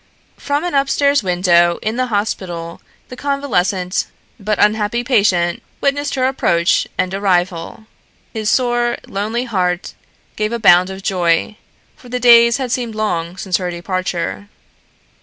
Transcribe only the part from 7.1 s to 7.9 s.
arrival.